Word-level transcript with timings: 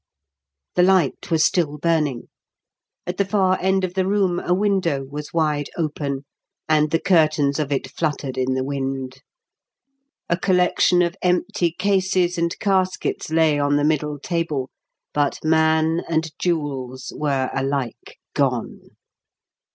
The 0.73 0.81
light 0.81 1.29
was 1.29 1.45
still 1.45 1.77
burning. 1.77 2.23
At 3.05 3.17
the 3.17 3.23
far 3.23 3.59
end 3.61 3.83
of 3.83 3.93
the 3.93 4.07
room 4.07 4.39
a 4.39 4.51
window 4.51 5.03
was 5.03 5.31
wide 5.31 5.69
open, 5.77 6.25
and 6.67 6.89
the 6.89 6.99
curtains 6.99 7.59
of 7.59 7.71
it 7.71 7.85
fluttered 7.87 8.35
in 8.35 8.55
the 8.55 8.63
wind. 8.63 9.21
A 10.27 10.37
collection 10.39 11.03
of 11.03 11.15
empty 11.21 11.69
cases 11.71 12.39
and 12.39 12.57
caskets 12.57 13.29
lay 13.29 13.59
on 13.59 13.75
the 13.75 13.83
middle 13.83 14.17
table, 14.17 14.71
but 15.13 15.37
man 15.43 16.01
and 16.09 16.31
jewels 16.39 17.13
were 17.15 17.51
alike 17.53 18.17
gone! 18.33 18.79